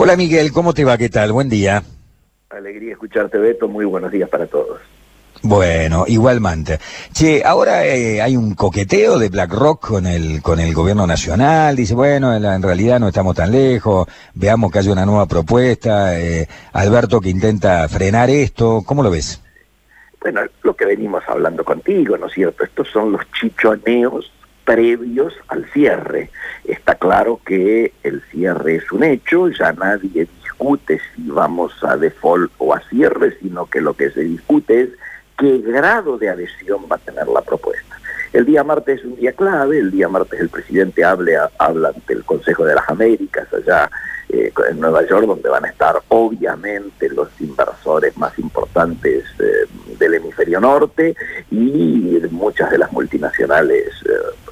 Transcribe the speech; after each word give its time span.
Hola 0.00 0.14
Miguel, 0.16 0.52
¿cómo 0.52 0.74
te 0.74 0.84
va? 0.84 0.96
¿Qué 0.96 1.08
tal? 1.08 1.32
Buen 1.32 1.48
día. 1.48 1.82
Alegría 2.50 2.92
escucharte, 2.92 3.36
Beto. 3.36 3.66
Muy 3.66 3.84
buenos 3.84 4.12
días 4.12 4.28
para 4.28 4.46
todos. 4.46 4.78
Bueno, 5.42 6.04
igualmente. 6.06 6.78
Che, 7.12 7.42
ahora 7.44 7.84
eh, 7.84 8.22
hay 8.22 8.36
un 8.36 8.54
coqueteo 8.54 9.18
de 9.18 9.28
BlackRock 9.28 9.88
con 9.88 10.06
el 10.06 10.40
con 10.40 10.60
el 10.60 10.72
gobierno 10.72 11.04
nacional. 11.04 11.74
Dice, 11.74 11.94
bueno, 11.94 12.32
en, 12.32 12.42
la- 12.42 12.54
en 12.54 12.62
realidad 12.62 13.00
no 13.00 13.08
estamos 13.08 13.34
tan 13.34 13.50
lejos. 13.50 14.06
Veamos 14.34 14.70
que 14.70 14.78
hay 14.78 14.88
una 14.88 15.04
nueva 15.04 15.26
propuesta. 15.26 16.16
eh, 16.16 16.46
Alberto 16.74 17.20
que 17.20 17.30
intenta 17.30 17.88
frenar 17.88 18.30
esto. 18.30 18.82
¿Cómo 18.86 19.02
lo 19.02 19.10
ves? 19.10 19.42
Bueno, 20.20 20.42
lo 20.62 20.74
que 20.76 20.84
venimos 20.84 21.24
hablando 21.26 21.64
contigo, 21.64 22.16
¿no 22.16 22.26
es 22.26 22.34
cierto? 22.34 22.62
Estos 22.62 22.88
son 22.88 23.10
los 23.12 23.22
chichoneos 23.32 24.30
previos 24.68 25.32
al 25.48 25.64
cierre. 25.72 26.30
Está 26.64 26.94
claro 26.96 27.40
que 27.42 27.94
el 28.02 28.20
cierre 28.30 28.76
es 28.76 28.92
un 28.92 29.02
hecho, 29.02 29.48
ya 29.48 29.72
nadie 29.72 30.28
discute 30.42 31.00
si 31.16 31.30
vamos 31.30 31.72
a 31.82 31.96
default 31.96 32.52
o 32.58 32.74
a 32.74 32.80
cierre, 32.90 33.34
sino 33.40 33.64
que 33.64 33.80
lo 33.80 33.94
que 33.94 34.10
se 34.10 34.20
discute 34.20 34.82
es 34.82 34.90
qué 35.38 35.56
grado 35.58 36.18
de 36.18 36.28
adhesión 36.28 36.82
va 36.92 36.96
a 36.96 36.98
tener 36.98 37.26
la 37.28 37.40
propuesta. 37.40 37.87
El 38.32 38.44
día 38.44 38.62
martes 38.62 39.00
es 39.00 39.04
un 39.04 39.16
día 39.16 39.32
clave, 39.32 39.78
el 39.78 39.90
día 39.90 40.08
martes 40.08 40.40
el 40.40 40.48
presidente 40.48 41.04
hable, 41.04 41.36
habla 41.58 41.88
ante 41.88 42.12
el 42.12 42.24
Consejo 42.24 42.64
de 42.64 42.74
las 42.74 42.88
Américas 42.88 43.48
allá 43.52 43.90
eh, 44.28 44.52
en 44.70 44.80
Nueva 44.80 45.06
York, 45.06 45.26
donde 45.26 45.48
van 45.48 45.64
a 45.64 45.68
estar 45.68 45.96
obviamente 46.08 47.08
los 47.08 47.28
inversores 47.40 48.16
más 48.18 48.38
importantes 48.38 49.24
eh, 49.38 49.66
del 49.98 50.14
hemisferio 50.14 50.60
norte 50.60 51.16
y 51.50 52.20
muchas 52.30 52.70
de 52.70 52.78
las 52.78 52.92
multinacionales 52.92 53.86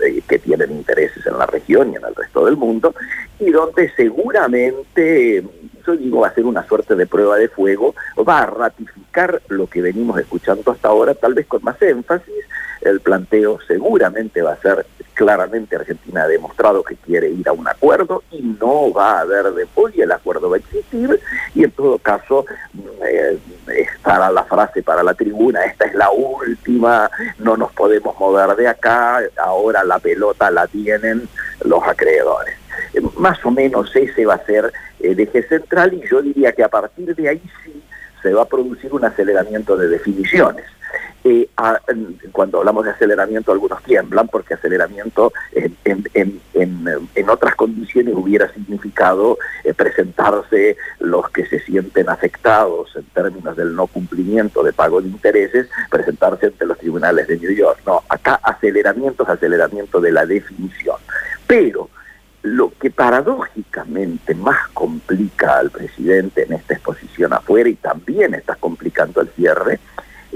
eh, 0.04 0.22
que 0.26 0.38
tienen 0.38 0.72
intereses 0.72 1.26
en 1.26 1.38
la 1.38 1.46
región 1.46 1.92
y 1.92 1.96
en 1.96 2.04
el 2.04 2.14
resto 2.14 2.44
del 2.46 2.56
mundo, 2.56 2.94
y 3.38 3.50
donde 3.50 3.90
seguramente, 3.94 5.44
yo 5.86 5.96
digo, 5.96 6.20
va 6.20 6.28
a 6.28 6.34
ser 6.34 6.46
una 6.46 6.66
suerte 6.66 6.94
de 6.94 7.06
prueba 7.06 7.36
de 7.36 7.48
fuego, 7.48 7.94
va 8.26 8.40
a 8.40 8.46
ratificar 8.46 9.42
lo 9.48 9.66
que 9.66 9.82
venimos 9.82 10.18
escuchando 10.18 10.72
hasta 10.72 10.88
ahora, 10.88 11.14
tal 11.14 11.34
vez 11.34 11.46
con 11.46 11.62
más 11.62 11.80
énfasis, 11.82 12.44
el 12.82 13.00
planteo 13.00 13.58
seguramente 13.66 14.42
va 14.42 14.52
a 14.52 14.60
ser 14.60 14.86
claramente 15.16 15.74
Argentina 15.74 16.24
ha 16.24 16.28
demostrado 16.28 16.84
que 16.84 16.94
quiere 16.96 17.30
ir 17.30 17.48
a 17.48 17.52
un 17.52 17.66
acuerdo 17.66 18.22
y 18.30 18.42
no 18.42 18.92
va 18.92 19.18
a 19.18 19.20
haber 19.20 19.52
default 19.54 19.96
y 19.96 20.02
el 20.02 20.12
acuerdo 20.12 20.50
va 20.50 20.56
a 20.56 20.58
existir 20.60 21.18
y 21.54 21.64
en 21.64 21.70
todo 21.70 21.98
caso 21.98 22.44
eh, 23.08 23.38
estará 23.68 24.30
la 24.30 24.44
frase 24.44 24.82
para 24.82 25.02
la 25.02 25.14
tribuna, 25.14 25.64
esta 25.64 25.86
es 25.86 25.94
la 25.94 26.10
última, 26.10 27.10
no 27.38 27.56
nos 27.56 27.72
podemos 27.72 28.18
mover 28.20 28.54
de 28.56 28.68
acá, 28.68 29.20
ahora 29.38 29.82
la 29.84 29.98
pelota 29.98 30.50
la 30.50 30.66
tienen 30.66 31.28
los 31.64 31.82
acreedores. 31.82 32.54
Más 33.16 33.42
o 33.44 33.50
menos 33.50 33.94
ese 33.96 34.26
va 34.26 34.34
a 34.34 34.44
ser 34.44 34.70
el 35.00 35.18
eje 35.18 35.42
central 35.48 35.94
y 35.94 36.06
yo 36.08 36.20
diría 36.20 36.52
que 36.52 36.62
a 36.62 36.68
partir 36.68 37.14
de 37.14 37.28
ahí 37.28 37.42
sí 37.64 37.82
se 38.22 38.34
va 38.34 38.42
a 38.42 38.46
producir 38.46 38.92
un 38.92 39.04
aceleramiento 39.04 39.76
de 39.76 39.88
definiciones. 39.88 40.64
Cuando 42.32 42.58
hablamos 42.58 42.84
de 42.84 42.90
aceleramiento 42.90 43.52
algunos 43.52 43.82
tiemblan 43.82 44.28
porque 44.28 44.54
aceleramiento 44.54 45.32
en, 45.52 45.76
en, 45.84 46.40
en, 46.54 47.08
en 47.14 47.30
otras 47.30 47.54
condiciones 47.54 48.14
hubiera 48.14 48.52
significado 48.52 49.38
eh, 49.64 49.74
presentarse 49.74 50.76
los 51.00 51.28
que 51.30 51.46
se 51.46 51.60
sienten 51.60 52.08
afectados 52.08 52.94
en 52.96 53.04
términos 53.06 53.56
del 53.56 53.74
no 53.74 53.86
cumplimiento 53.86 54.62
de 54.62 54.72
pago 54.72 55.00
de 55.00 55.08
intereses, 55.08 55.68
presentarse 55.90 56.46
ante 56.46 56.66
los 56.66 56.78
tribunales 56.78 57.26
de 57.28 57.38
New 57.38 57.52
York. 57.52 57.80
No, 57.86 58.02
acá 58.08 58.40
aceleramiento 58.42 59.22
es 59.22 59.28
aceleramiento 59.28 60.00
de 60.00 60.12
la 60.12 60.26
definición. 60.26 60.96
Pero 61.46 61.88
lo 62.42 62.72
que 62.78 62.90
paradójicamente 62.90 64.34
más 64.34 64.68
complica 64.68 65.58
al 65.58 65.70
presidente 65.70 66.44
en 66.44 66.52
esta 66.52 66.74
exposición 66.74 67.32
afuera 67.32 67.68
y 67.68 67.74
también 67.74 68.34
está 68.34 68.54
complicando 68.54 69.20
el 69.20 69.28
cierre, 69.30 69.80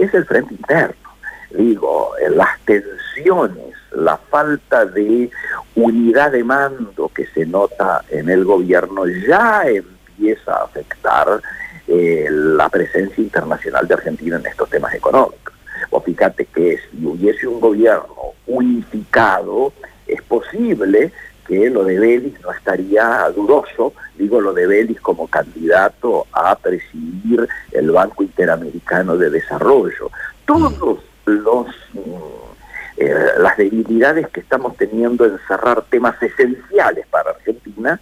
es 0.02 0.14
el 0.14 0.24
frente 0.24 0.54
interno. 0.54 1.10
Digo, 1.50 2.12
las 2.30 2.58
tensiones, 2.60 3.74
la 3.92 4.16
falta 4.16 4.84
de 4.84 5.30
unidad 5.74 6.32
de 6.32 6.44
mando 6.44 7.10
que 7.14 7.26
se 7.26 7.46
nota 7.46 8.04
en 8.08 8.28
el 8.28 8.44
gobierno 8.44 9.06
ya 9.06 9.62
empieza 9.66 10.52
a 10.54 10.64
afectar 10.64 11.40
eh, 11.88 12.28
la 12.30 12.68
presencia 12.68 13.22
internacional 13.22 13.86
de 13.88 13.94
Argentina 13.94 14.36
en 14.36 14.46
estos 14.46 14.70
temas 14.70 14.94
económicos. 14.94 15.54
O 15.90 16.00
fíjate 16.00 16.46
que 16.46 16.78
si 16.90 17.04
hubiese 17.04 17.46
un 17.48 17.60
gobierno 17.60 18.34
unificado, 18.46 19.72
es 20.06 20.22
posible 20.22 21.12
que 21.50 21.68
lo 21.68 21.82
de 21.82 21.98
Vélez 21.98 22.40
no 22.44 22.52
estaría 22.52 23.28
dudoso, 23.34 23.92
digo 24.16 24.40
lo 24.40 24.52
de 24.52 24.68
Vélez 24.68 25.00
como 25.00 25.26
candidato 25.26 26.28
a 26.32 26.54
presidir 26.54 27.48
el 27.72 27.90
Banco 27.90 28.22
Interamericano 28.22 29.16
de 29.16 29.30
Desarrollo. 29.30 30.12
Todos 30.46 31.00
los 31.26 31.66
eh, 32.96 33.14
las 33.38 33.56
debilidades 33.56 34.28
que 34.28 34.40
estamos 34.40 34.76
teniendo 34.76 35.24
en 35.24 35.38
cerrar 35.48 35.82
temas 35.90 36.22
esenciales 36.22 37.04
para 37.08 37.30
Argentina 37.30 37.98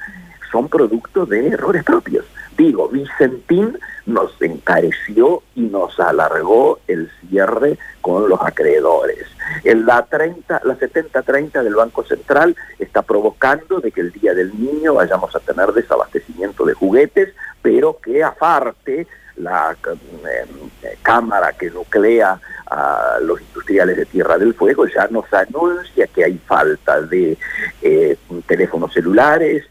son 0.51 0.69
producto 0.69 1.27
de 1.27 1.49
errores 1.49 1.85
propios. 1.85 2.25
Digo, 2.57 2.89
Vicentín 2.89 3.79
nos 4.07 4.33
encareció 4.43 5.43
y 5.55 5.63
nos 5.63 5.99
alargó 6.01 6.81
el 6.89 7.11
cierre 7.21 7.79
con 8.01 8.29
los 8.29 8.41
acreedores. 8.43 9.27
En 9.65 9.87
la 9.87 10.05
30, 10.05 10.63
la 10.65 10.77
70-30 10.77 11.63
del 11.63 11.75
Banco 11.75 12.05
Central 12.05 12.57
está 12.79 13.03
provocando 13.03 13.81
de 13.81 13.93
que 13.93 14.01
el 14.01 14.13
Día 14.13 14.35
del 14.35 14.59
Niño 14.59 14.95
vayamos 14.95 15.35
a 15.37 15.41
tener 15.41 15.73
desabastecimiento 15.73 16.65
de 16.65 16.75
juguetes, 16.75 17.35
pero 17.63 17.99
que 18.01 18.25
aparte 18.25 19.07
la 19.37 19.77
eh, 19.95 20.99
cámara 21.03 21.53
que 21.53 21.71
nuclea 21.71 22.41
a 22.71 23.19
los 23.23 23.41
industriales 23.41 23.97
de 23.97 24.07
Tierra 24.07 24.37
del 24.37 24.55
Fuego 24.55 24.87
ya 24.87 25.07
nos 25.09 25.33
anuncia 25.33 26.07
que 26.09 26.25
hay 26.25 26.39
falta 26.39 27.01
de 27.01 27.39
eh, 27.83 28.17
teléfonos 28.47 28.93
celulares, 28.93 29.65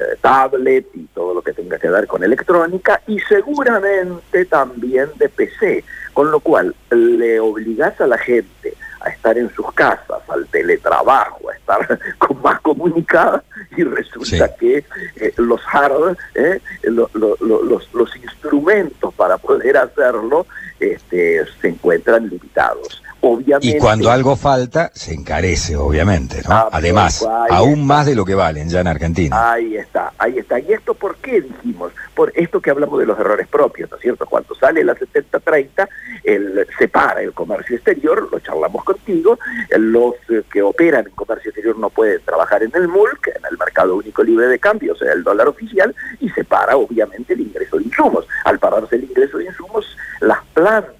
de 0.00 0.16
tablet 0.16 0.86
y 0.94 1.04
todo 1.14 1.34
lo 1.34 1.42
que 1.42 1.52
tenga 1.52 1.78
que 1.78 1.88
ver 1.88 2.06
con 2.06 2.22
electrónica 2.22 3.00
y 3.06 3.18
seguramente 3.20 4.44
también 4.46 5.08
de 5.16 5.28
PC, 5.28 5.84
con 6.12 6.30
lo 6.30 6.40
cual 6.40 6.74
le 6.90 7.40
obligas 7.40 8.00
a 8.00 8.06
la 8.06 8.18
gente 8.18 8.74
a 9.00 9.10
estar 9.10 9.38
en 9.38 9.48
sus 9.54 9.72
casas, 9.72 10.20
al 10.28 10.46
teletrabajo, 10.48 11.48
a 11.48 11.54
estar 11.54 11.98
con 12.18 12.42
más 12.42 12.60
comunicada 12.60 13.42
y 13.76 13.84
resulta 13.84 14.48
sí. 14.48 14.54
que 14.58 14.84
eh, 15.16 15.32
los 15.36 15.60
hard, 15.72 16.16
eh, 16.34 16.60
lo, 16.84 17.08
lo, 17.14 17.36
lo, 17.40 17.62
los, 17.62 17.92
los, 17.94 18.16
instrumentos 18.16 19.14
para 19.14 19.38
poder 19.38 19.76
hacerlo 19.76 20.46
este, 20.80 21.44
se 21.60 21.68
encuentran 21.68 22.28
limitados. 22.28 23.02
Obviamente, 23.28 23.76
y 23.76 23.80
cuando 23.80 24.10
algo 24.10 24.36
falta, 24.36 24.90
se 24.94 25.12
encarece, 25.12 25.76
obviamente, 25.76 26.42
¿no? 26.48 26.54
Ah, 26.54 26.68
Además, 26.70 27.26
aún 27.50 27.72
está. 27.72 27.84
más 27.84 28.06
de 28.06 28.14
lo 28.14 28.24
que 28.24 28.36
valen 28.36 28.68
ya 28.68 28.80
en 28.80 28.86
Argentina. 28.86 29.52
Ahí 29.52 29.76
está, 29.76 30.12
ahí 30.18 30.38
está. 30.38 30.60
¿Y 30.60 30.72
esto 30.72 30.94
por 30.94 31.16
qué 31.16 31.40
dijimos? 31.40 31.92
Por 32.14 32.32
esto 32.36 32.60
que 32.60 32.70
hablamos 32.70 33.00
de 33.00 33.06
los 33.06 33.18
errores 33.18 33.48
propios, 33.48 33.90
¿no 33.90 33.96
es 33.96 34.02
cierto? 34.02 34.26
Cuando 34.26 34.54
sale 34.54 34.84
la 34.84 34.94
70-30, 34.94 35.88
el, 36.22 36.66
separa 36.78 37.20
el 37.20 37.32
comercio 37.32 37.76
exterior, 37.76 38.28
lo 38.30 38.38
charlamos 38.38 38.84
contigo, 38.84 39.38
los 39.70 40.14
eh, 40.28 40.42
que 40.52 40.62
operan 40.62 41.06
en 41.06 41.12
comercio 41.12 41.50
exterior 41.50 41.76
no 41.78 41.90
pueden 41.90 42.20
trabajar 42.24 42.62
en 42.62 42.70
el 42.74 42.86
MULC, 42.86 43.28
en 43.28 43.44
el 43.50 43.58
Mercado 43.58 43.96
Único 43.96 44.22
Libre 44.22 44.46
de 44.46 44.58
Cambio, 44.60 44.92
o 44.92 44.96
sea, 44.96 45.12
el 45.12 45.24
dólar 45.24 45.48
oficial, 45.48 45.94
y 46.20 46.28
separa 46.30 46.76
obviamente 46.76 47.34
el 47.34 47.40
ingreso 47.40 47.76
de 47.78 47.84
insumos. 47.84 48.26
Al 48.44 48.58
pararse 48.60 48.96
el 48.96 49.04
ingreso 49.04 49.38
de 49.38 49.46
insumos, 49.46 49.96
las 50.20 50.38
plantas 50.54 50.95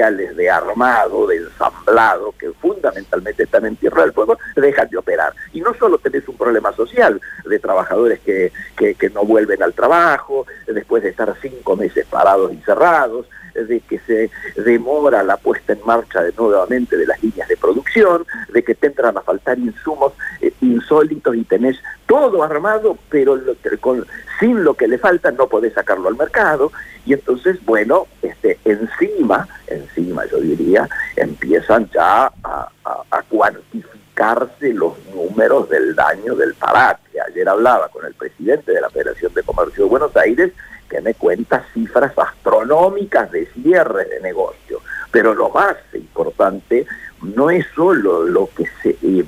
de 0.00 0.50
armado, 0.50 1.26
de 1.26 1.36
ensamblado, 1.36 2.34
que 2.38 2.50
fundamentalmente 2.52 3.42
están 3.42 3.66
en 3.66 3.76
Tierra 3.76 4.02
del 4.02 4.12
Fuego, 4.12 4.38
dejan 4.56 4.88
de 4.88 4.96
operar. 4.96 5.34
Y 5.52 5.60
no 5.60 5.74
solo 5.74 5.98
tenés 5.98 6.26
un 6.26 6.38
problema 6.38 6.72
social 6.72 7.20
de 7.44 7.58
trabajadores 7.58 8.20
que, 8.20 8.50
que 8.76 9.10
no 9.10 9.24
vuelven 9.24 9.62
al 9.62 9.74
trabajo, 9.74 10.46
después 10.66 11.02
de 11.02 11.10
estar 11.10 11.34
cinco 11.42 11.76
meses 11.76 12.06
parados 12.06 12.52
y 12.52 12.56
cerrados, 12.62 13.26
de 13.68 13.80
que 13.80 13.98
se 14.00 14.30
demora 14.60 15.22
la 15.22 15.36
puesta 15.36 15.72
en 15.72 15.80
marcha 15.84 16.22
de 16.22 16.32
nuevamente 16.36 16.96
de 16.96 17.06
las 17.06 17.22
líneas 17.22 17.48
de 17.48 17.56
producción, 17.56 18.26
de 18.52 18.62
que 18.62 18.74
te 18.74 18.88
entran 18.88 19.16
a 19.16 19.22
faltar 19.22 19.58
insumos 19.58 20.12
eh, 20.40 20.52
insólitos 20.60 21.36
y 21.36 21.44
tenés 21.44 21.76
todo 22.06 22.42
armado, 22.42 22.98
pero 23.08 23.38
sin 24.38 24.64
lo 24.64 24.74
que 24.74 24.88
le 24.88 24.98
falta 24.98 25.30
no 25.30 25.48
podés 25.48 25.74
sacarlo 25.74 26.08
al 26.08 26.16
mercado. 26.16 26.72
Y 27.06 27.14
entonces, 27.14 27.64
bueno, 27.64 28.06
este, 28.22 28.58
encima, 28.64 29.48
encima 29.66 30.24
yo 30.26 30.38
diría, 30.38 30.88
empiezan 31.16 31.88
ya 31.90 32.32
a 32.42 33.22
cuantificarse 33.28 34.74
los 34.74 34.92
números 35.14 35.68
del 35.70 35.94
daño 35.94 36.34
del 36.34 36.54
parate. 36.54 37.20
Ayer 37.28 37.48
hablaba 37.48 37.88
con 37.88 38.04
el 38.04 38.14
presidente 38.14 38.72
de 38.72 38.80
la 38.80 38.90
Federación 38.90 39.32
de 39.34 39.42
Comercio 39.42 39.84
de 39.84 39.90
Buenos 39.90 40.16
Aires 40.16 40.52
que 40.90 41.00
me 41.00 41.14
cuenta 41.14 41.64
cifras 41.72 42.12
astronómicas 42.18 43.30
de 43.30 43.46
cierre 43.46 44.04
de 44.06 44.20
negocio. 44.20 44.80
Pero 45.10 45.34
lo 45.34 45.48
más 45.48 45.76
importante 45.94 46.86
no 47.22 47.50
es 47.50 47.66
solo 47.74 48.24
lo 48.24 48.50
que 48.54 48.66
se, 48.82 48.90
eh, 49.02 49.24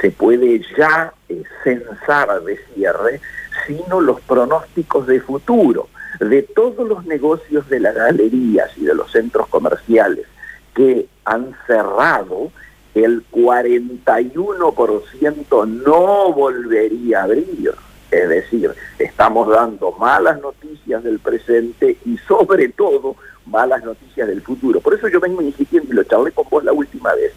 se 0.00 0.10
puede 0.10 0.62
ya 0.78 1.12
eh, 1.28 1.42
censar 1.62 2.42
de 2.42 2.58
cierre, 2.74 3.20
sino 3.66 4.00
los 4.00 4.20
pronósticos 4.22 5.06
de 5.06 5.20
futuro 5.20 5.88
de 6.20 6.42
todos 6.42 6.86
los 6.88 7.04
negocios 7.06 7.68
de 7.68 7.80
las 7.80 7.94
galerías 7.94 8.70
y 8.76 8.84
de 8.84 8.94
los 8.94 9.10
centros 9.10 9.48
comerciales 9.48 10.26
que 10.74 11.08
han 11.24 11.56
cerrado, 11.66 12.52
el 12.94 13.24
41% 13.30 15.66
no 15.66 16.32
volvería 16.32 17.20
a 17.20 17.24
abrir. 17.24 17.74
Es 18.14 18.28
decir, 18.28 18.72
estamos 18.98 19.48
dando 19.48 19.90
malas 19.92 20.40
noticias 20.40 21.02
del 21.02 21.18
presente 21.18 21.96
y 22.04 22.16
sobre 22.18 22.68
todo 22.68 23.16
malas 23.46 23.82
noticias 23.82 24.28
del 24.28 24.40
futuro. 24.40 24.80
Por 24.80 24.94
eso 24.94 25.08
yo 25.08 25.18
vengo 25.18 25.42
insistiendo 25.42 25.92
y 25.92 25.96
lo 25.96 26.04
charlé 26.04 26.30
con 26.30 26.46
vos 26.48 26.62
la 26.62 26.72
última 26.72 27.12
vez. 27.14 27.32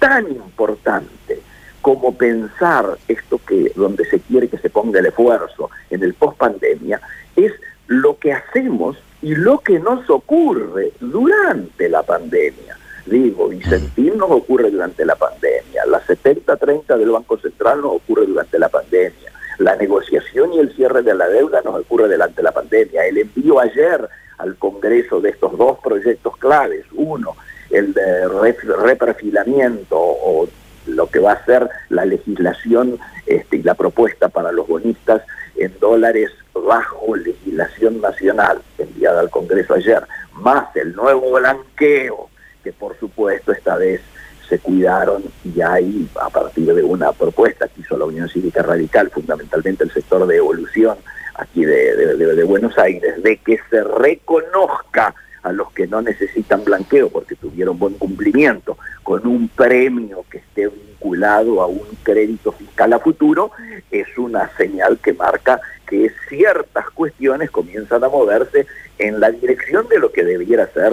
Tan 0.00 0.28
importante 0.30 1.40
como 1.80 2.16
pensar 2.16 2.98
esto 3.06 3.40
que 3.46 3.70
donde 3.76 4.04
se 4.06 4.18
quiere 4.18 4.48
que 4.48 4.58
se 4.58 4.68
ponga 4.68 4.98
el 4.98 5.06
esfuerzo 5.06 5.70
en 5.90 6.02
el 6.02 6.14
post 6.14 6.36
pandemia 6.36 7.00
es 7.36 7.52
lo 7.86 8.18
que 8.18 8.32
hacemos 8.32 8.96
y 9.22 9.36
lo 9.36 9.60
que 9.60 9.78
nos 9.78 10.10
ocurre 10.10 10.92
durante 10.98 11.88
la 11.88 12.02
pandemia. 12.02 12.76
Digo, 13.06 13.48
Vicentín 13.48 14.18
nos 14.18 14.32
ocurre 14.32 14.72
durante 14.72 15.04
la 15.04 15.14
pandemia, 15.14 15.86
la 15.86 16.02
70-30 16.04 16.98
del 16.98 17.10
Banco 17.10 17.38
Central 17.38 17.80
nos 17.80 17.92
ocurre 17.92 18.26
durante 18.26 18.58
la 18.58 18.68
pandemia, 18.68 19.32
la 19.58 19.76
negociación 19.76 20.52
y 20.52 20.58
el 20.60 20.74
cierre 20.74 21.02
de 21.02 21.14
la 21.14 21.28
deuda 21.28 21.62
nos 21.62 21.80
ocurre 21.80 22.08
durante 22.08 22.42
la 22.42 22.52
pandemia, 22.52 23.06
el 23.06 23.18
envío 23.18 23.60
ayer 23.60 24.08
al 24.38 24.56
Congreso 24.56 25.20
de 25.20 25.30
estos 25.30 25.56
dos 25.56 25.78
proyectos 25.82 26.36
claves, 26.36 26.84
uno, 26.92 27.36
el 27.70 27.92
de 27.92 28.28
reperfilamiento 28.28 29.96
o 29.98 30.48
lo 30.86 31.08
que 31.08 31.18
va 31.18 31.32
a 31.32 31.44
ser 31.44 31.68
la 31.88 32.04
legislación 32.04 32.98
este, 33.26 33.56
y 33.56 33.62
la 33.62 33.74
propuesta 33.74 34.28
para 34.28 34.52
los 34.52 34.68
bonistas 34.68 35.22
en 35.56 35.72
dólares 35.80 36.30
bajo 36.54 37.16
legislación 37.16 38.00
nacional 38.00 38.60
enviada 38.78 39.20
al 39.20 39.30
Congreso 39.30 39.74
ayer, 39.74 40.02
más 40.32 40.74
el 40.76 40.94
nuevo 40.94 41.32
blanqueo, 41.32 42.28
que 42.62 42.72
por 42.72 42.98
supuesto 42.98 43.52
esta 43.52 43.76
vez 43.76 44.00
se 44.48 44.58
cuidaron 44.58 45.24
y 45.44 45.60
hay, 45.60 46.08
a 46.20 46.30
partir 46.30 46.72
de 46.72 46.82
una 46.82 47.12
propuesta 47.12 47.68
que 47.68 47.80
hizo 47.80 47.96
la 47.96 48.04
Unión 48.04 48.28
Cívica 48.28 48.62
Radical, 48.62 49.10
fundamentalmente 49.10 49.84
el 49.84 49.92
sector 49.92 50.26
de 50.26 50.36
evolución 50.36 50.96
aquí 51.34 51.64
de 51.64 52.44
Buenos 52.44 52.78
Aires, 52.78 53.22
de 53.22 53.36
que 53.38 53.58
se 53.70 53.82
reconozca 53.84 55.14
a 55.46 55.52
los 55.52 55.72
que 55.72 55.86
no 55.86 56.02
necesitan 56.02 56.64
blanqueo 56.64 57.08
porque 57.08 57.36
tuvieron 57.36 57.78
buen 57.78 57.94
cumplimiento, 57.94 58.76
con 59.04 59.24
un 59.28 59.46
premio 59.48 60.24
que 60.28 60.38
esté 60.38 60.66
vinculado 60.66 61.62
a 61.62 61.68
un 61.68 61.86
crédito 62.02 62.50
fiscal 62.50 62.92
a 62.92 62.98
futuro, 62.98 63.52
es 63.92 64.08
una 64.18 64.50
señal 64.56 64.98
que 64.98 65.12
marca 65.12 65.60
que 65.86 66.10
ciertas 66.28 66.90
cuestiones 66.90 67.52
comienzan 67.52 68.02
a 68.02 68.08
moverse 68.08 68.66
en 68.98 69.20
la 69.20 69.30
dirección 69.30 69.86
de 69.86 70.00
lo 70.00 70.10
que 70.10 70.24
debiera 70.24 70.66
ser 70.72 70.92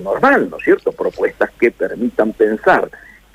normal, 0.00 0.48
¿no 0.48 0.58
es 0.58 0.64
cierto? 0.64 0.92
Propuestas 0.92 1.50
que 1.58 1.72
permitan 1.72 2.32
pensar 2.32 2.88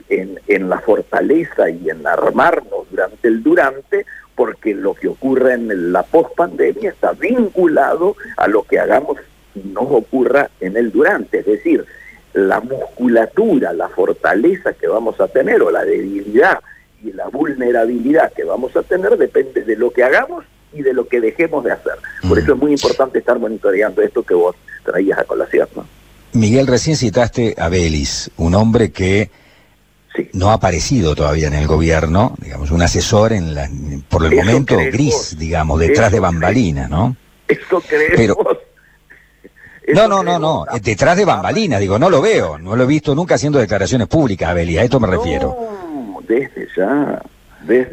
en, 0.08 0.40
en 0.48 0.70
la 0.70 0.80
fortaleza 0.80 1.70
y 1.70 1.90
en 1.90 2.08
armarnos 2.08 2.90
durante 2.90 3.28
el 3.28 3.44
durante, 3.44 4.06
porque 4.36 4.74
lo 4.74 4.94
que 4.94 5.10
ocurre 5.10 5.56
en 5.56 5.92
la 5.92 6.04
pospandemia 6.04 6.92
está 6.92 7.12
vinculado 7.12 8.16
a 8.38 8.48
lo 8.48 8.64
que 8.64 8.80
hagamos 8.80 9.18
nos 9.64 9.86
ocurra 9.90 10.50
en 10.60 10.78
el 10.78 10.92
durante, 10.92 11.40
es 11.40 11.46
decir, 11.46 11.86
la 12.34 12.60
musculatura, 12.60 13.72
la 13.74 13.88
fortaleza 13.90 14.74
que 14.74 14.88
vamos 14.88 15.20
a 15.22 15.28
tener 15.28 15.62
o 15.62 15.72
la 15.72 15.86
debilidad 15.86 16.60
y 17.04 17.14
la 17.14 17.28
vulnerabilidad 17.30 18.34
que 18.34 18.44
vamos 18.44 18.76
a 18.76 18.84
tener 18.84 19.18
depende 19.18 19.62
de 19.62 19.76
lo 19.76 19.92
que 19.92 20.04
hagamos 20.04 20.44
y 20.74 20.82
de 20.82 20.94
lo 20.94 21.08
que 21.08 21.22
dejemos 21.22 21.64
de 21.64 21.72
hacer. 21.72 21.94
Por 22.28 22.38
eso 22.38 22.54
es 22.54 22.60
muy 22.60 22.72
importante 22.72 23.20
estar 23.20 23.40
monitoreando 23.40 24.02
esto 24.02 24.24
que 24.24 24.34
vos 24.34 24.56
traías 24.84 25.20
a 25.20 25.24
colación. 25.24 25.68
Miguel, 26.34 26.68
recién 26.68 26.98
citaste 26.98 27.56
a 27.58 27.70
Belis, 27.70 28.30
un 28.36 28.56
hombre 28.56 28.92
que 28.92 29.30
no 30.34 30.50
ha 30.50 30.54
aparecido 30.54 31.16
todavía 31.16 31.48
en 31.48 31.54
el 31.54 31.68
gobierno, 31.68 32.36
digamos, 32.42 32.72
un 32.72 32.82
asesor 32.82 33.32
en 33.34 33.54
la, 33.54 33.70
por 34.10 34.26
el 34.26 34.36
momento 34.36 34.78
gris, 34.78 35.38
digamos, 35.38 35.80
detrás 35.80 36.12
de 36.12 36.20
bambalinas, 36.20 36.90
¿no? 36.90 37.16
Eso 37.48 37.82
creemos. 37.82 38.55
No, 39.94 40.08
no, 40.08 40.24
no, 40.24 40.40
no, 40.40 40.66
detrás 40.82 41.18
de 41.18 41.26
bambalinas, 41.26 41.80
digo, 41.80 42.00
no 42.00 42.10
lo 42.10 42.22
veo, 42.22 42.58
no 42.58 42.76
lo 42.76 42.84
he 42.84 42.88
visto 42.88 43.14
nunca 43.14 43.36
haciendo 43.36 43.60
declaraciones 43.60 44.08
públicas, 44.08 44.50
Abeli, 44.50 44.78
a 44.78 44.84
esto 44.84 45.00
me 45.00 45.08
refiero. 45.08 45.56
No, 45.56 46.20
desde 46.28 46.68
ya, 46.76 47.22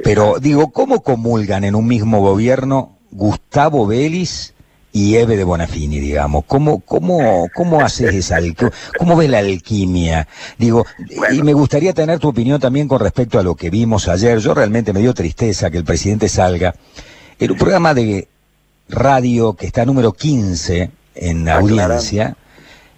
Pero 0.02 0.36
digo, 0.40 0.70
¿cómo 0.70 1.02
comulgan 1.02 1.64
en 1.64 1.74
un 1.74 1.86
mismo 1.86 2.20
gobierno 2.20 2.98
Gustavo 3.10 3.86
Vélez 3.86 4.54
y 4.90 5.16
Eve 5.16 5.36
de 5.36 5.44
Bonafini, 5.44 6.00
digamos? 6.00 6.44
¿Cómo, 6.46 6.80
cómo, 6.80 7.48
cómo 7.54 7.80
haces 7.82 8.14
esa 8.14 8.38
cómo 8.98 9.16
ves 9.16 9.28
la 9.28 9.38
alquimia? 9.38 10.28
Digo, 10.58 10.86
y 11.30 11.42
me 11.42 11.52
gustaría 11.52 11.92
tener 11.92 12.18
tu 12.18 12.28
opinión 12.28 12.58
también 12.58 12.88
con 12.88 13.00
respecto 13.00 13.38
a 13.38 13.42
lo 13.42 13.54
que 13.54 13.68
vimos 13.68 14.08
ayer. 14.08 14.38
Yo 14.38 14.54
realmente 14.54 14.94
me 14.94 15.00
dio 15.00 15.12
tristeza 15.12 15.70
que 15.70 15.78
el 15.78 15.84
presidente 15.84 16.28
salga 16.28 16.74
en 17.38 17.50
un 17.50 17.58
programa 17.58 17.92
de 17.92 18.28
radio 18.88 19.54
que 19.54 19.66
está 19.66 19.84
número 19.84 20.12
15 20.12 21.01
en 21.14 21.48
audiencia, 21.48 22.36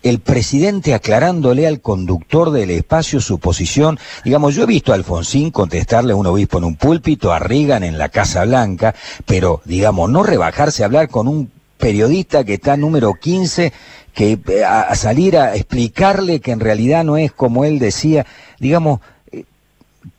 el 0.03 0.21
presidente 0.21 0.93
aclarándole 0.93 1.67
al 1.67 1.81
conductor 1.81 2.51
del 2.51 2.71
espacio 2.71 3.21
su 3.21 3.39
posición. 3.39 3.99
Digamos, 4.25 4.55
yo 4.55 4.65
he 4.65 4.67
visto 4.67 4.93
a 4.93 4.97
Alfonsín 4.97 5.51
contestarle 5.51 6.13
a 6.13 6.17
un 6.17 6.27
obispo 6.27 6.59
en 6.59 6.65
un 6.65 6.77
púlpito, 6.77 7.33
a 7.33 7.39
Reagan 7.39 7.83
en 7.83 7.97
la 7.97 8.11
Casa 8.11 8.45
Blanca, 8.45 8.95
pero, 9.25 9.63
digamos, 9.65 10.11
no 10.11 10.23
rebajarse 10.23 10.83
a 10.83 10.87
hablar 10.87 11.09
con 11.09 11.27
un 11.27 11.51
periodista 11.79 12.45
que 12.45 12.55
está 12.55 12.77
número 12.77 13.15
15, 13.15 13.73
que 14.13 14.39
eh, 14.47 14.65
a, 14.65 14.95
salir 14.95 15.37
a 15.37 15.57
explicarle 15.57 16.41
que 16.41 16.53
en 16.53 16.61
realidad 16.61 17.03
no 17.03 17.17
es 17.17 17.33
como 17.33 17.65
él 17.65 17.79
decía, 17.79 18.27
digamos, 18.61 19.01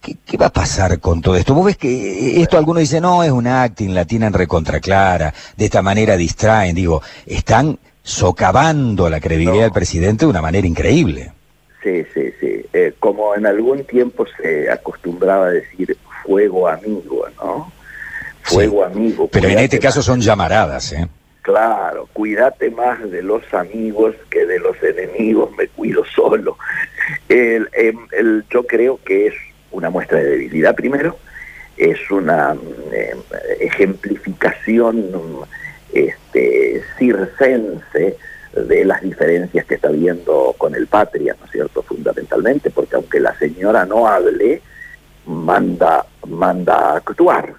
¿Qué, 0.01 0.37
va 0.37 0.47
a 0.47 0.53
pasar 0.53 0.99
con 0.99 1.21
todo 1.21 1.35
esto? 1.35 1.53
Vos 1.53 1.65
ves 1.65 1.77
que 1.77 1.89
eh, 1.89 2.41
esto 2.41 2.57
algunos 2.57 2.81
dicen, 2.81 3.03
no, 3.03 3.23
es 3.23 3.31
un 3.31 3.47
acting, 3.47 3.93
la 3.93 4.05
tienen 4.05 4.33
recontra 4.33 4.79
clara, 4.79 5.33
de 5.55 5.65
esta 5.65 5.81
manera 5.81 6.17
distraen, 6.17 6.75
digo, 6.75 7.01
están 7.25 7.77
socavando 8.03 9.09
la 9.09 9.19
credibilidad 9.19 9.63
del 9.63 9.71
presidente 9.71 10.25
de 10.25 10.31
una 10.31 10.41
manera 10.41 10.67
increíble. 10.67 11.31
Sí, 11.83 12.03
sí, 12.13 12.31
sí. 12.39 12.65
Eh, 12.73 12.93
como 12.99 13.35
en 13.35 13.45
algún 13.45 13.83
tiempo 13.83 14.25
se 14.41 14.69
acostumbraba 14.71 15.47
a 15.47 15.51
decir 15.51 15.95
fuego 16.23 16.67
amigo, 16.67 17.25
¿no? 17.37 17.71
Fuego 18.41 18.83
amigo. 18.83 19.27
Pero 19.27 19.49
en 19.49 19.59
este 19.59 19.79
caso 19.79 20.01
son 20.01 20.21
llamaradas, 20.21 20.93
¿eh? 20.93 21.07
Claro, 21.41 22.09
cuídate 22.11 22.71
más 22.71 23.11
de 23.11 23.21
los 23.21 23.41
amigos 23.53 24.15
que 24.31 24.47
de 24.47 24.57
los 24.57 24.81
enemigos, 24.81 25.51
me 25.55 25.67
cuido 25.67 26.03
solo. 26.05 26.57
El, 27.29 27.69
em, 27.73 28.07
el, 28.17 28.45
yo 28.49 28.65
creo 28.65 28.99
que 29.05 29.27
es 29.27 29.33
una 29.75 29.89
muestra 29.89 30.19
de 30.19 30.29
debilidad 30.29 30.75
primero, 30.75 31.17
es 31.77 32.09
una 32.09 32.55
em, 32.93 33.19
ejemplificación 33.59 35.11
este, 35.93 36.81
circense 36.97 38.17
de 38.53 38.85
las 38.85 39.01
diferencias 39.01 39.65
que 39.65 39.75
está 39.75 39.89
viendo 39.89 40.55
con 40.57 40.75
el 40.75 40.87
Patria, 40.87 41.35
¿no 41.37 41.45
es 41.45 41.51
cierto? 41.51 41.83
Fundamentalmente, 41.83 42.69
porque 42.69 42.95
aunque 42.95 43.19
la 43.19 43.37
señora 43.37 43.85
no 43.85 44.07
hable, 44.07 44.61
manda, 45.25 46.05
manda 46.27 46.75
a 46.75 46.97
actuar. 46.97 47.53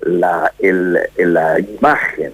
La, 0.00 0.52
el, 0.58 0.98
la 1.16 1.58
imagen 1.58 2.32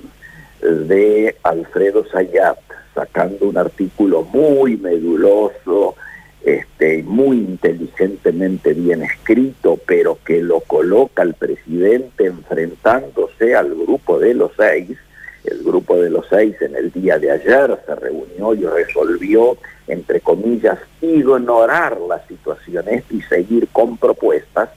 de 0.60 1.34
Alfredo 1.42 2.04
Sayat 2.06 2.58
sacando 2.94 3.48
un 3.48 3.58
artículo 3.58 4.22
muy 4.22 4.76
meduloso, 4.76 5.96
este, 6.44 7.02
muy 7.04 7.38
inteligentemente 7.38 8.74
bien 8.74 9.02
escrito, 9.02 9.78
pero 9.86 10.18
que 10.24 10.42
lo 10.42 10.60
coloca 10.60 11.22
al 11.22 11.34
presidente 11.34 12.26
enfrentándose 12.26 13.54
al 13.54 13.74
grupo 13.74 14.18
de 14.18 14.34
los 14.34 14.52
seis, 14.56 14.98
el 15.44 15.62
grupo 15.62 15.96
de 15.96 16.10
los 16.10 16.26
seis 16.28 16.54
en 16.60 16.76
el 16.76 16.90
día 16.92 17.18
de 17.18 17.30
ayer 17.30 17.78
se 17.86 17.94
reunió 17.94 18.54
y 18.54 18.64
resolvió, 18.66 19.56
entre 19.86 20.20
comillas, 20.20 20.78
ignorar 21.00 21.98
la 22.00 22.22
situación 22.26 22.84
y 23.10 23.22
seguir 23.22 23.68
con 23.68 23.96
propuestas, 23.96 24.68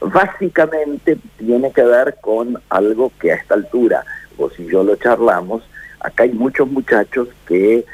básicamente 0.00 1.18
tiene 1.36 1.72
que 1.72 1.82
ver 1.82 2.16
con 2.20 2.60
algo 2.68 3.10
que 3.20 3.32
a 3.32 3.36
esta 3.36 3.54
altura, 3.54 4.04
vos 4.36 4.52
y 4.58 4.66
yo 4.66 4.84
lo 4.84 4.94
charlamos, 4.94 5.64
acá 5.98 6.22
hay 6.22 6.32
muchos 6.32 6.70
muchachos 6.70 7.28
que 7.46 7.84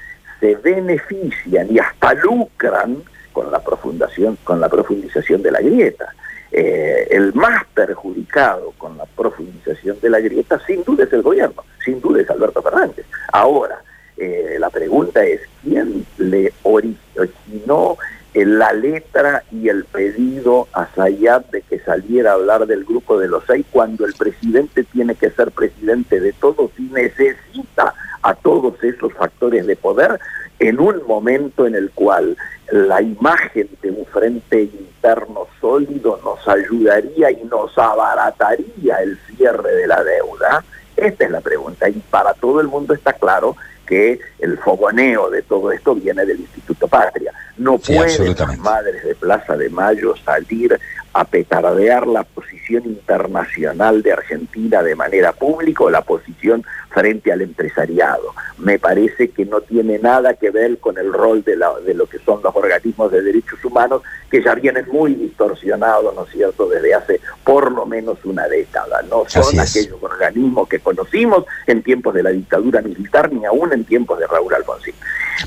se 0.41 0.57
benefician 0.57 1.73
y 1.73 1.79
hasta 1.79 2.13
lucran 2.15 3.03
con 3.35 3.53
la 3.53 3.59
profundación, 3.59 4.39
con 4.45 4.61
la 4.61 4.71
profundización 4.71 5.43
de 5.43 5.51
la 5.51 5.61
grieta. 5.61 6.15
Eh, 6.51 7.09
el 7.11 7.35
más 7.35 7.65
perjudicado 7.75 8.73
con 8.79 8.97
la 8.97 9.05
profundización 9.05 9.99
de 10.01 10.09
la 10.09 10.21
grieta 10.21 10.59
sin 10.67 10.85
duda 10.85 11.05
es 11.05 11.13
el 11.13 11.23
gobierno, 11.23 11.65
sin 11.85 12.01
duda 12.01 12.23
es 12.23 12.31
Alberto 12.31 12.63
Fernández. 12.63 13.05
Ahora, 13.33 13.83
eh, 14.17 14.57
la 14.61 14.71
pregunta 14.71 15.25
es, 15.25 15.41
¿quién 15.63 16.07
le 16.17 16.53
originó 16.63 17.99
la 18.35 18.73
letra 18.73 19.45
y 19.53 19.69
el 19.69 19.85
pedido 19.85 20.69
a 20.73 20.89
Sayat 20.95 21.51
de 21.51 21.63
que 21.63 21.79
saliera 21.81 22.33
a 22.33 22.35
hablar 22.35 22.67
del 22.67 22.85
grupo 22.85 23.19
de 23.19 23.29
los 23.29 23.45
seis 23.47 23.65
cuando 23.71 24.07
el 24.07 24.15
presidente 24.15 24.85
tiene 24.85 25.15
que 25.15 25.31
ser 25.31 25.51
presidente 25.53 26.21
de 26.21 26.33
todos 26.33 26.71
y 26.79 26.83
necesita 26.83 27.95
a 28.23 28.35
todos 28.35 28.83
esos 28.83 29.13
factores 29.13 29.67
de 29.67 29.77
poder 29.77 30.19
en 30.59 30.81
un 30.81 31.07
momento 31.07 31.67
en 31.67 31.75
el 31.75 31.91
cual 31.91 32.37
la 32.71 33.03
imagen 33.03 33.69
de 33.83 33.91
un 33.91 34.07
frente 34.07 34.63
interno 34.63 35.47
sólido 35.61 36.19
nos 36.25 36.47
ayudaría 36.49 37.31
y 37.31 37.45
nos 37.45 37.77
abarataría 37.77 38.97
el 39.03 39.19
cierre 39.37 39.75
de 39.75 39.87
la 39.87 40.03
deuda? 40.03 40.65
Esta 40.97 41.25
es 41.25 41.31
la 41.31 41.41
pregunta 41.41 41.89
y 41.89 42.01
para 42.11 42.35
todo 42.35 42.61
el 42.61 42.69
mundo 42.69 42.95
está 42.95 43.13
claro 43.13 43.57
que 43.87 44.19
el 44.45 44.59
fogoneo 44.59 45.31
de 45.31 45.43
todo 45.43 45.73
esto 45.73 45.95
viene 45.95 46.25
del 46.25 46.41
Instituto 46.41 46.87
Patria. 46.87 47.33
No 47.57 47.79
pueden 47.79 48.35
las 48.37 48.59
madres 48.59 49.05
de 49.05 49.15
Plaza 49.15 49.57
de 49.57 49.71
Mayo 49.71 50.15
salir 50.25 50.79
a 51.15 51.25
petardear 51.25 52.07
la 52.09 52.25
posición 52.25 52.85
internacional 52.87 54.03
de 54.03 54.13
Argentina 54.13 54.83
de 54.83 54.97
manera 54.97 55.33
pública 55.33 55.85
o 55.85 55.91
la 55.91 56.03
posición 56.03 56.65
frente 56.91 57.33
al 57.33 57.43
empresariado. 57.43 58.35
Me 58.59 58.79
parece 58.79 59.31
que 59.31 59.45
no 59.45 59.61
tiene 59.61 59.99
nada 59.99 60.35
que 60.35 60.51
ver 60.51 60.79
con 60.79 60.99
el 60.99 61.13
rol 61.13 61.43
de, 61.45 61.57
la, 61.57 61.73
de 61.81 61.95
lo 61.95 62.07
que 62.07 62.19
son 62.19 62.41
los 62.43 62.55
organismos 62.55 63.13
de 63.13 63.23
derechos 63.23 63.65
humanos, 63.65 64.03
que 64.31 64.43
ya 64.43 64.55
vienen 64.55 64.87
muy 64.91 65.15
distorsionados, 65.15 66.15
¿no 66.15 66.25
es 66.25 66.31
cierto?, 66.31 66.69
desde 66.69 66.95
hace 66.95 67.21
por 67.45 67.71
lo 67.71 67.87
menos 67.87 68.25
una 68.25 68.49
década. 68.49 69.03
No 69.03 69.25
son 69.29 69.59
aquellos 69.59 70.01
organismos 70.01 70.69
que 70.69 70.81
conocimos 70.81 71.45
en 71.67 71.83
tiempos 71.83 72.15
de 72.15 72.23
la 72.23 72.31
dictadura 72.31 72.81
militar, 72.81 73.33
ni 73.33 73.45
aún 73.45 73.73
en 73.73 73.85
tiempos 73.85 74.19
de 74.19 74.27
Raúl 74.35 74.55
Alfonsín. 74.55 74.95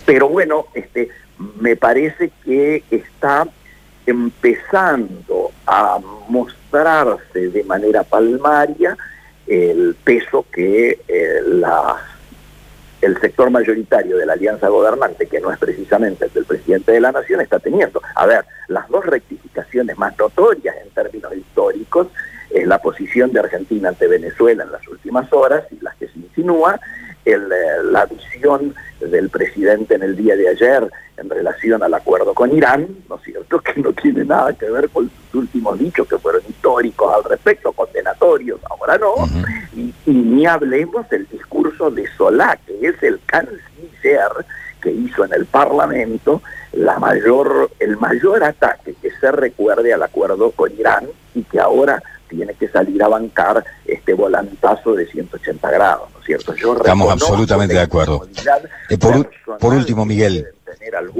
Pero 0.05 0.29
bueno, 0.29 0.67
este, 0.73 1.09
me 1.59 1.75
parece 1.75 2.31
que 2.43 2.83
está 2.89 3.47
empezando 4.05 5.51
a 5.65 5.99
mostrarse 6.29 7.49
de 7.49 7.63
manera 7.63 8.03
palmaria 8.03 8.97
el 9.45 9.95
peso 10.03 10.45
que 10.51 10.99
eh, 11.07 11.41
el 13.01 13.21
sector 13.21 13.49
mayoritario 13.49 14.17
de 14.17 14.25
la 14.25 14.33
alianza 14.33 14.67
gobernante, 14.69 15.27
que 15.27 15.39
no 15.39 15.51
es 15.51 15.59
precisamente 15.59 16.25
el 16.25 16.33
del 16.33 16.45
presidente 16.45 16.91
de 16.91 17.01
la 17.01 17.11
nación, 17.11 17.41
está 17.41 17.59
teniendo. 17.59 18.01
A 18.15 18.25
ver, 18.25 18.45
las 18.67 18.87
dos 18.89 19.05
rectificaciones 19.05 19.97
más 19.97 20.17
notorias 20.17 20.75
en 20.83 20.89
términos 20.89 21.35
históricos 21.35 22.07
es 22.49 22.65
la 22.65 22.79
posición 22.79 23.31
de 23.31 23.41
Argentina 23.41 23.89
ante 23.89 24.07
Venezuela 24.07 24.63
en 24.63 24.71
las 24.71 24.87
últimas 24.87 25.31
horas 25.31 25.63
y 25.71 25.83
las 25.83 25.95
que 25.95 26.07
se 26.07 26.19
insinúa, 26.19 26.79
el, 27.33 27.51
eh, 27.51 27.83
la 27.91 28.05
visión 28.05 28.73
del 28.99 29.29
presidente 29.29 29.95
en 29.95 30.03
el 30.03 30.15
día 30.15 30.35
de 30.35 30.49
ayer 30.49 30.89
en 31.17 31.29
relación 31.29 31.81
al 31.83 31.93
acuerdo 31.93 32.33
con 32.33 32.55
Irán, 32.55 32.87
¿no 33.09 33.15
es 33.15 33.23
cierto?, 33.23 33.59
que 33.61 33.81
no 33.81 33.91
tiene 33.93 34.23
nada 34.23 34.53
que 34.53 34.69
ver 34.69 34.89
con 34.89 35.09
sus 35.31 35.41
últimos 35.41 35.77
dichos 35.77 36.07
que 36.07 36.17
fueron 36.17 36.41
históricos 36.47 37.13
al 37.13 37.23
respecto, 37.23 37.71
condenatorios, 37.71 38.59
ahora 38.69 38.97
no, 38.97 39.15
y, 39.75 39.93
ni 40.05 40.45
hablemos 40.45 41.09
del 41.09 41.27
discurso 41.27 41.89
de 41.91 42.07
Solá, 42.15 42.57
que 42.65 42.87
es 42.87 43.01
el 43.03 43.19
canciller 43.25 44.45
que 44.81 44.91
hizo 44.91 45.25
en 45.25 45.33
el 45.33 45.45
Parlamento 45.45 46.41
la 46.73 46.99
mayor, 46.99 47.71
el 47.79 47.97
mayor 47.97 48.43
ataque 48.43 48.93
que 49.01 49.09
se 49.19 49.31
recuerde 49.31 49.93
al 49.93 50.03
acuerdo 50.03 50.51
con 50.51 50.71
Irán 50.77 51.07
y 51.33 51.43
que 51.43 51.59
ahora 51.59 52.01
tiene 52.27 52.53
que 52.53 52.67
salir 52.67 53.01
a 53.01 53.07
bancar 53.07 53.63
este 54.07 54.13
volantazo 54.13 54.95
de 54.95 55.05
180 55.05 55.69
grados, 55.69 56.09
¿no 56.13 56.19
es 56.21 56.25
cierto? 56.25 56.55
Yo 56.55 56.77
Estamos 56.77 57.11
absolutamente 57.11 57.73
de 57.73 57.81
acuerdo. 57.81 58.25
Eh, 58.89 58.97
por, 58.97 59.73
último, 59.73 60.05
Miguel, 60.05 60.47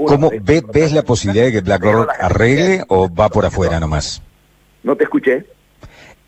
¿cómo 0.05 0.31
ves 0.41 0.93
la 0.93 1.03
posibilidad 1.03 1.47
de 1.47 1.51
que 1.51 1.59
BlackRock 1.59 2.09
arregle 2.17 2.85
o 2.87 3.13
va 3.13 3.27
por 3.27 3.45
afuera 3.45 3.77
nomás? 3.81 4.21
No 4.83 4.95
te 4.95 5.03
escuché. 5.03 5.45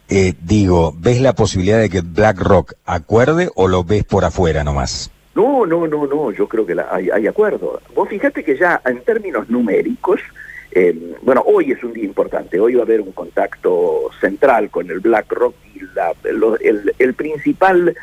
Eh, 0.10 0.34
digo, 0.42 0.94
¿ves 0.98 1.22
la 1.22 1.32
posibilidad 1.34 1.80
de 1.80 1.90
que 1.90 2.02
BlackRock 2.02 2.74
acuerde 2.86 3.50
o 3.56 3.70
lo 3.70 3.86
ves 3.86 4.04
por 4.04 4.26
afuera 4.26 4.66
nomás? 4.66 5.12
No, 5.36 5.66
no, 5.66 5.88
no, 5.88 6.08
no, 6.08 6.32
yo 6.34 6.50
creo 6.50 6.66
que 6.66 6.76
hay, 6.92 7.10
hay 7.10 7.26
acuerdo. 7.26 7.80
Vos 7.96 8.10
fíjate 8.10 8.44
que 8.44 8.58
ya 8.58 8.82
en 8.86 9.02
términos 9.06 9.50
numéricos, 9.50 10.20
eh, 10.72 11.16
bueno, 11.22 11.44
hoy 11.46 11.72
es 11.72 11.84
un 11.84 11.94
día 11.94 12.04
importante, 12.04 12.60
hoy 12.60 12.76
va 12.76 12.82
a 12.82 12.86
haber 12.86 13.02
un 13.02 13.12
contacto 13.12 14.10
central 14.22 14.70
con 14.70 14.90
el 14.90 15.00
BlackRock 15.00 15.56
y 15.76 15.80
la, 15.96 16.14
el, 17.00 17.14
principal, 17.16 17.96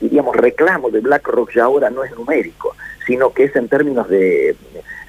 diríamos, 0.00 0.34
reclamo 0.36 0.90
de 0.90 1.00
BlackRock 1.00 1.52
ya 1.54 1.64
ahora 1.64 1.90
no 1.90 2.04
es 2.04 2.10
numérico, 2.16 2.74
sino 3.06 3.32
que 3.32 3.44
es 3.44 3.56
en 3.56 3.68
términos 3.68 4.08
de 4.08 4.56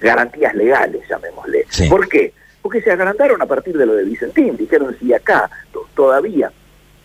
garantías 0.01 0.53
legales, 0.53 1.01
llamémosle. 1.09 1.65
¿Por 1.89 2.09
qué? 2.09 2.33
Porque 2.61 2.81
se 2.81 2.91
agrandaron 2.91 3.41
a 3.41 3.45
partir 3.45 3.77
de 3.77 3.85
lo 3.85 3.95
de 3.95 4.03
Vicentín, 4.03 4.57
dijeron 4.57 4.95
si 4.99 5.13
acá 5.13 5.49
todavía 5.95 6.51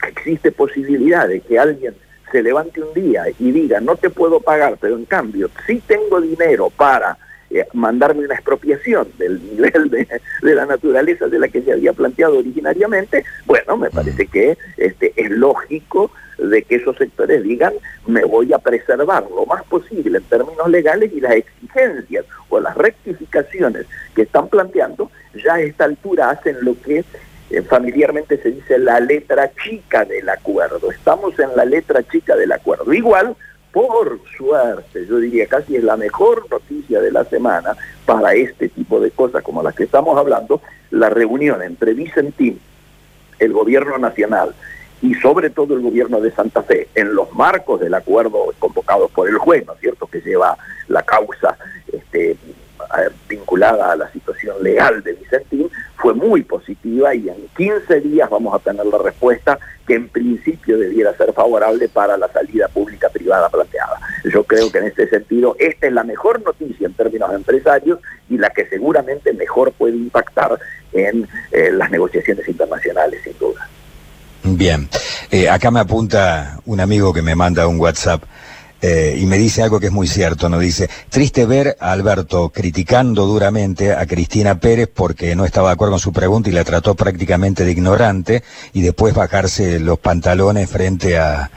existe 0.07 0.52
posibilidad 0.52 1.28
de 1.28 1.40
que 1.40 1.59
alguien 1.59 1.95
se 2.30 2.42
levante 2.42 2.83
un 2.83 2.92
día 2.95 3.25
y 3.38 3.52
diga 3.52 3.80
no 3.80 3.97
te 3.97 4.11
puedo 4.11 4.40
pagar, 4.40 4.76
pero 4.80 4.97
en 4.97 5.04
cambio 5.04 5.50
sí 5.66 5.83
tengo 5.87 6.21
dinero 6.21 6.71
para 6.71 7.16
eh, 7.50 7.67
mandarme 7.73 8.25
una 8.25 8.35
expropiación 8.35 9.09
del 9.19 9.43
nivel 9.43 9.90
de, 9.90 10.07
la 10.43 10.67
naturaleza 10.67 11.28
de 11.28 11.38
la 11.38 11.49
que 11.49 11.62
se 11.62 11.73
había 11.73 11.93
planteado 11.93 12.38
originariamente, 12.38 13.25
bueno, 13.47 13.76
me 13.76 13.90
parece 13.90 14.26
que 14.26 14.59
este, 14.76 15.12
es 15.17 15.31
lógico 15.31 16.11
de 16.38 16.62
que 16.62 16.76
esos 16.76 16.97
sectores 16.97 17.43
digan 17.43 17.73
me 18.07 18.25
voy 18.25 18.52
a 18.52 18.59
preservar 18.59 19.26
lo 19.28 19.45
más 19.47 19.64
posible 19.64 20.19
en 20.19 20.25
términos 20.25 20.69
legales 20.69 21.12
y 21.12 21.21
las 21.21 21.33
exigencias 21.33 22.25
o 22.49 22.61
las 22.61 22.76
rectificaciones 22.76 23.87
que 24.14 24.23
están 24.23 24.49
planteando 24.49 25.11
ya 25.35 25.55
a 25.55 25.61
esta 25.61 25.85
altura 25.85 26.31
hacen 26.31 26.57
lo 26.62 26.81
que 26.81 27.05
eh, 27.50 27.62
familiarmente 27.62 28.40
se 28.43 28.50
dice 28.50 28.78
la 28.78 29.00
letra 29.00 29.50
chica 29.64 30.05
del 30.05 30.28
acuerdo. 30.28 30.90
Estamos 30.90 31.38
en 31.38 31.57
la 31.57 31.64
letra 31.64 32.02
chica 32.02 32.37
del 32.37 32.52
acuerdo. 32.52 32.93
Igual 32.93 33.37
por 33.73 34.21
suerte, 34.37 35.07
yo 35.07 35.19
diría 35.19 35.47
casi 35.47 35.77
es 35.77 35.85
la 35.85 35.97
mejor 35.97 36.47
noticia 36.51 37.01
de 37.01 37.13
la 37.13 37.25
semana 37.25 37.77
para 38.07 38.33
este 38.35 38.69
tipo 38.69 39.01
de 39.01 39.11
cosas 39.11 39.43
como 39.43 39.63
las 39.63 39.75
que 39.75 39.85
estamos 39.85 40.17
hablando, 40.17 40.61
la 40.91 41.11
reunión 41.11 41.63
entre 41.63 41.95
Vicentín, 41.95 42.59
el 43.39 43.53
gobierno 43.53 43.99
nacional 43.99 44.55
y 45.01 45.15
sobre 45.15 45.51
todo 45.51 45.75
el 45.75 45.81
gobierno 45.81 46.21
de 46.21 46.33
Santa 46.33 46.63
Fe, 46.63 46.89
en 46.95 47.15
los 47.15 47.33
marcos 47.33 47.81
del 47.81 47.95
acuerdo 47.95 48.53
convocado 48.59 49.09
por 49.09 49.29
el 49.29 49.39
juez, 49.39 49.65
¿no 49.67 49.75
es 49.75 49.81
cierto?, 49.81 50.07
que 50.07 50.21
lleva 50.21 50.57
la 50.89 51.03
causa 51.03 51.57
este, 51.93 52.37
vinculada 53.29 53.93
a 53.93 53.97
la 53.97 54.11
situación 54.11 54.63
legal 54.63 55.03
de 55.03 55.13
Vicentín, 55.13 55.71
fue 55.97 56.15
muy 56.15 56.43
positiva 56.43 57.15
y 57.15 57.29
en 57.29 57.49
15 57.57 58.01
días 58.01 58.31
vamos 58.31 58.55
a 58.55 58.59
tener 58.59 58.87
la 58.87 58.99
respuesta 58.99 59.59
que 59.88 59.95
en 59.95 60.09
principio 60.09 60.78
debiera 60.78 61.16
ser 61.16 61.33
favorable 61.33 61.88
para 61.88 62.18
la 62.18 62.30
salida 62.30 62.68
pública-privada 62.68 63.49
planteada. 63.49 63.99
Yo 64.30 64.45
creo 64.45 64.71
que 64.71 64.78
en 64.78 64.85
este 64.85 65.09
sentido 65.09 65.57
esta 65.59 65.87
es 65.87 65.92
la 65.95 66.04
mejor 66.04 66.42
noticia 66.45 66.87
en 66.87 66.92
términos 66.92 67.33
empresarios 67.33 67.99
y 68.28 68.37
la 68.37 68.50
que 68.50 68.66
seguramente 68.68 69.33
mejor 69.33 69.73
puede 69.73 69.97
impactar 69.97 70.59
en 70.92 71.26
eh, 71.50 71.71
las 71.73 71.90
negociaciones 71.90 72.47
internacionales, 72.47 73.21
sin 73.25 73.37
duda. 73.38 73.66
Bien, 74.42 74.88
eh, 75.30 75.49
acá 75.49 75.71
me 75.71 75.80
apunta 75.80 76.61
un 76.66 76.80
amigo 76.80 77.12
que 77.12 77.23
me 77.23 77.35
manda 77.35 77.66
un 77.66 77.80
WhatsApp. 77.80 78.23
Eh, 78.80 79.18
y 79.20 79.26
me 79.26 79.38
dice 79.38 79.62
algo 79.62 79.80
que 79.80 79.87
es 79.87 79.92
muy 79.92 80.06
cierto, 80.06 80.49
¿no? 80.49 80.58
Dice, 80.58 80.88
triste 81.08 81.47
ver 81.47 81.76
a 81.80 81.90
Alberto 81.90 82.50
criticando 82.50 83.26
duramente 83.26 83.92
a 83.92 84.06
Cristina 84.06 84.61
Pérez 84.61 84.88
porque 84.92 85.35
no 85.35 85.44
estaba 85.44 85.68
de 85.68 85.75
acuerdo 85.75 85.92
con 85.92 86.00
su 86.00 86.12
pregunta 86.12 86.49
y 86.49 86.52
la 86.52 86.64
trató 86.64 86.94
prácticamente 86.94 87.64
de 87.64 87.73
ignorante 87.73 88.44
y 88.73 88.82
después 88.82 89.14
bajarse 89.14 89.80
los 89.80 89.99
pantalones 89.99 90.70
frente 90.70 91.18
a, 91.18 91.50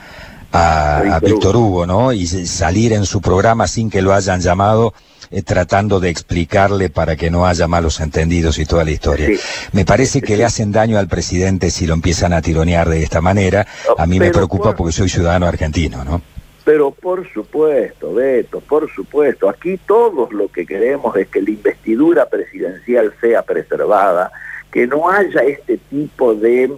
a, 0.51 1.19
Víctor 1.21 1.55
Hugo, 1.55 1.85
¿no? 1.85 2.11
Y 2.11 2.25
salir 2.25 2.93
en 2.93 3.05
su 3.05 3.21
programa 3.21 3.67
sin 3.67 3.89
que 3.89 4.01
lo 4.01 4.13
hayan 4.13 4.41
llamado. 4.41 4.93
Eh, 5.33 5.43
tratando 5.43 6.01
de 6.01 6.09
explicarle 6.09 6.89
para 6.89 7.15
que 7.15 7.31
no 7.31 7.45
haya 7.45 7.65
malos 7.65 8.01
entendidos 8.01 8.59
y 8.59 8.65
toda 8.65 8.83
la 8.83 8.91
historia. 8.91 9.29
Me 9.71 9.85
parece 9.85 10.21
que 10.21 10.35
le 10.35 10.43
hacen 10.43 10.73
daño 10.73 10.97
al 10.97 11.07
presidente 11.07 11.71
si 11.71 11.87
lo 11.87 11.93
empiezan 11.93 12.33
a 12.33 12.41
tironear 12.41 12.89
de 12.89 13.01
esta 13.01 13.21
manera. 13.21 13.65
A 13.97 14.05
mí 14.07 14.19
me 14.19 14.31
preocupa 14.31 14.75
porque 14.75 14.91
soy 14.91 15.07
ciudadano 15.07 15.45
argentino, 15.45 16.03
¿no? 16.03 16.21
Pero 16.63 16.91
por 16.91 17.27
supuesto, 17.34 18.13
Beto, 18.13 18.60
por 18.62 18.89
supuesto, 18.91 19.50
aquí 19.50 19.77
todos 19.77 20.32
lo 20.32 20.48
que 20.48 20.65
queremos 20.65 21.15
es 21.15 21.27
que 21.27 21.41
la 21.41 21.50
investidura 21.50 22.30
presidencial 22.30 23.13
sea 23.20 23.41
preservada, 23.41 24.32
que 24.72 24.86
no 24.86 25.10
haya 25.10 25.41
este 25.41 25.77
tipo 25.77 26.36
de 26.36 26.72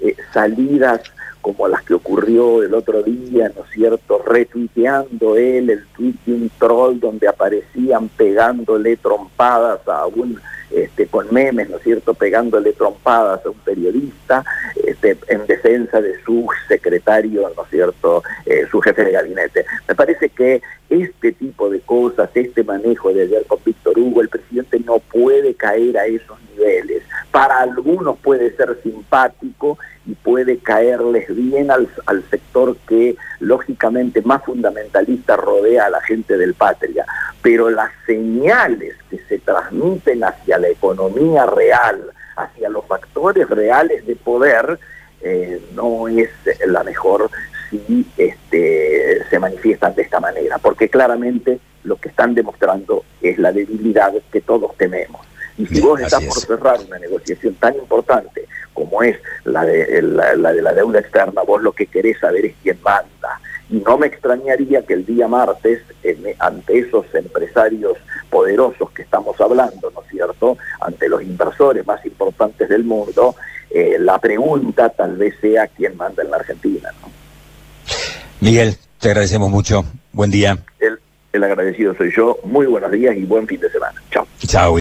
eh, 0.00 0.16
salidas 0.32 1.00
como 1.40 1.68
las 1.68 1.82
que 1.82 1.94
ocurrió 1.94 2.62
el 2.62 2.74
otro 2.74 3.02
día, 3.02 3.50
¿no 3.56 3.64
es 3.64 3.70
cierto?, 3.72 4.22
retuiteando 4.26 5.36
él 5.36 5.70
el 5.70 5.86
tuit 5.96 6.16
de 6.24 6.32
un 6.34 6.50
troll 6.58 6.98
donde 6.98 7.28
aparecían 7.28 8.08
pegándole 8.08 8.96
trompadas 8.96 9.80
a 9.86 10.06
un 10.06 10.40
este, 10.70 11.06
con 11.06 11.32
memes, 11.32 11.70
¿no 11.70 11.78
es 11.78 11.82
cierto?, 11.82 12.14
pegándole 12.14 12.72
trompadas 12.72 13.44
a 13.44 13.50
un 13.50 13.58
periodista 13.58 14.44
este, 14.84 15.16
en 15.28 15.46
defensa 15.46 16.00
de 16.00 16.22
su 16.24 16.46
secretario, 16.68 17.50
¿no 17.56 17.62
es 17.62 17.70
cierto?, 17.70 18.22
eh, 18.44 18.66
su 18.70 18.80
jefe 18.80 19.04
de 19.04 19.12
gabinete. 19.12 19.64
Me 19.86 19.94
parece 19.94 20.28
que 20.28 20.60
este 20.90 21.32
tipo 21.32 21.70
de 21.70 21.80
cosas, 21.80 22.30
este 22.34 22.64
manejo 22.64 23.12
de 23.12 23.22
ayer 23.22 23.44
con 23.46 23.58
Víctor 23.64 23.98
Hugo, 23.98 24.20
el 24.20 24.28
presidente 24.28 24.80
no 24.80 24.98
puede 24.98 25.54
caer 25.54 25.96
a 25.98 26.06
esos 26.06 26.38
niveles. 26.50 27.02
Para 27.30 27.60
algunos 27.60 28.18
puede 28.18 28.54
ser 28.56 28.78
simpático 28.82 29.78
y 30.08 30.14
puede 30.14 30.56
caerles 30.58 31.26
bien 31.28 31.70
al, 31.70 31.86
al, 32.06 32.24
sector 32.30 32.76
que 32.88 33.14
lógicamente 33.40 34.22
más 34.22 34.42
fundamentalista 34.42 35.36
rodea 35.36 35.84
a 35.86 35.90
la 35.90 36.00
gente 36.00 36.38
del 36.38 36.54
patria, 36.54 37.04
pero 37.42 37.68
las 37.68 37.90
señales 38.06 38.94
que 39.10 39.18
se 39.28 39.38
transmiten 39.38 40.24
hacia 40.24 40.58
la 40.58 40.68
economía 40.68 41.44
real, 41.44 42.10
hacia 42.36 42.70
los 42.70 42.86
factores 42.86 43.50
reales 43.50 44.06
de 44.06 44.16
poder, 44.16 44.78
eh, 45.20 45.60
no 45.74 46.08
es 46.08 46.30
la 46.66 46.82
mejor 46.84 47.30
si 47.68 48.06
este, 48.16 49.22
se 49.28 49.38
manifiestan 49.38 49.94
de 49.94 50.02
esta 50.02 50.20
manera, 50.20 50.56
porque 50.56 50.88
claramente 50.88 51.58
lo 51.84 51.96
que 51.96 52.08
están 52.08 52.34
demostrando 52.34 53.04
es 53.20 53.36
la 53.36 53.52
debilidad 53.52 54.14
que 54.32 54.40
todos 54.40 54.74
tememos. 54.78 55.26
Y 55.58 55.66
si 55.66 55.80
vos 55.80 56.00
estás 56.00 56.24
por 56.24 56.38
cerrar 56.38 56.78
una 56.86 56.98
negociación 56.98 57.54
tan 57.56 57.74
importante 57.74 58.46
como 58.78 59.02
es 59.02 59.16
la 59.44 59.64
de 59.64 60.00
la, 60.02 60.52
de 60.52 60.62
la 60.62 60.72
deuda 60.72 61.00
externa, 61.00 61.42
vos 61.42 61.60
lo 61.60 61.72
que 61.72 61.86
querés 61.86 62.18
saber 62.20 62.46
es 62.46 62.54
quién 62.62 62.78
manda. 62.82 63.40
Y 63.70 63.78
no 63.78 63.98
me 63.98 64.06
extrañaría 64.06 64.82
que 64.82 64.94
el 64.94 65.04
día 65.04 65.26
martes, 65.26 65.82
ante 66.38 66.78
esos 66.78 67.12
empresarios 67.12 67.98
poderosos 68.30 68.90
que 68.92 69.02
estamos 69.02 69.38
hablando, 69.40 69.90
¿no 69.90 70.02
es 70.02 70.08
cierto?, 70.08 70.56
ante 70.80 71.08
los 71.08 71.22
inversores 71.22 71.84
más 71.86 72.04
importantes 72.06 72.68
del 72.68 72.84
mundo, 72.84 73.34
eh, 73.70 73.96
la 73.98 74.18
pregunta 74.18 74.88
tal 74.90 75.16
vez 75.16 75.34
sea 75.40 75.66
quién 75.66 75.96
manda 75.96 76.22
en 76.22 76.30
la 76.30 76.36
Argentina. 76.36 76.90
¿no? 77.02 77.08
Miguel, 78.40 78.76
te 79.00 79.08
agradecemos 79.08 79.50
mucho. 79.50 79.84
Buen 80.12 80.30
día. 80.30 80.56
El, 80.78 81.00
el 81.32 81.44
agradecido 81.44 81.94
soy 81.96 82.12
yo. 82.16 82.38
Muy 82.44 82.66
buenos 82.66 82.92
días 82.92 83.16
y 83.16 83.24
buen 83.24 83.46
fin 83.48 83.60
de 83.60 83.70
semana. 83.70 84.00
Chao. 84.10 84.26
Chao. 84.46 84.76